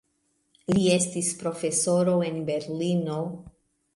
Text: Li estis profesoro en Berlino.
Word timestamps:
Li 0.75 0.85
estis 0.93 1.29
profesoro 1.41 2.17
en 2.31 2.39
Berlino. 2.47 3.21